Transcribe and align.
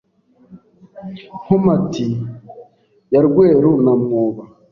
Nkomati 1.41 2.07
ya 3.11 3.21
Rweru 3.25 3.71
na 3.85 3.91
mwoba 4.01 4.43